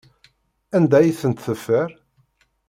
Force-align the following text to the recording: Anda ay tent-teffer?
Anda 0.77 0.95
ay 0.99 1.09
tent-teffer? 1.19 1.89